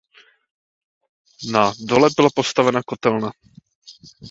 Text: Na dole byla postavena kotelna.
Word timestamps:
Na 1.51 1.71
dole 1.87 2.09
byla 2.17 2.29
postavena 2.35 2.83
kotelna. 2.83 3.31